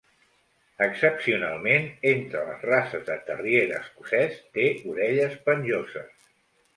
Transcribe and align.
Excepcionalment 0.83 1.83
entre 2.11 2.41
les 2.47 2.65
races 2.69 3.03
de 3.09 3.17
Terrier 3.27 3.61
escocès, 3.81 4.33
té 4.57 4.65
orelles 4.95 5.37
penjoses. 5.51 6.25